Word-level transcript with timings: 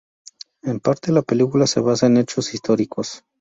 En 0.63 0.79
parte 0.79 1.11
la 1.11 1.21
película 1.21 1.67
se 1.67 1.79
basa 1.79 2.07
en 2.07 2.17
hechos 2.17 2.55
históricos. 2.55 3.23